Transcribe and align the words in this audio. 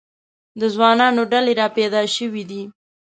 د 0.59 0.61
ځوانانو 0.73 1.21
ډلې 1.31 1.53
را 1.61 1.67
پیدا 1.77 2.01
شوې. 2.15 2.43